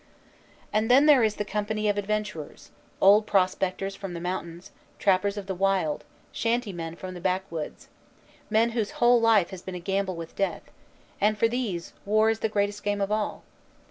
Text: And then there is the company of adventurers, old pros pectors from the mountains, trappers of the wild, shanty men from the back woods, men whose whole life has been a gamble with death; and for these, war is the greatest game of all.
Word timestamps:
And 0.73 0.89
then 0.89 1.05
there 1.05 1.21
is 1.23 1.35
the 1.35 1.45
company 1.45 1.87
of 1.87 1.95
adventurers, 1.95 2.71
old 2.99 3.27
pros 3.27 3.53
pectors 3.53 3.95
from 3.95 4.15
the 4.15 4.19
mountains, 4.19 4.71
trappers 4.97 5.37
of 5.37 5.45
the 5.45 5.53
wild, 5.53 6.05
shanty 6.31 6.73
men 6.73 6.95
from 6.95 7.13
the 7.13 7.21
back 7.21 7.43
woods, 7.51 7.87
men 8.49 8.71
whose 8.71 8.93
whole 8.97 9.21
life 9.21 9.51
has 9.51 9.61
been 9.61 9.75
a 9.75 9.79
gamble 9.79 10.15
with 10.15 10.35
death; 10.35 10.63
and 11.21 11.37
for 11.37 11.47
these, 11.47 11.93
war 12.03 12.31
is 12.31 12.39
the 12.39 12.49
greatest 12.49 12.81
game 12.83 12.99
of 12.99 13.11
all. 13.11 13.43